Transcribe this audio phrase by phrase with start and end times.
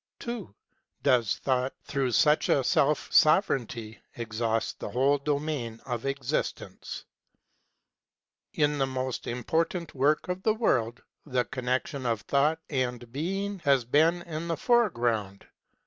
[0.17, 0.55] (2)
[1.03, 7.05] Does Thought, through such a self sovereignty, exhaust the whole domain of existence?
[8.53, 13.85] In the most important work of the world the connection of Thought and Being has
[13.85, 15.45] been in the foreground.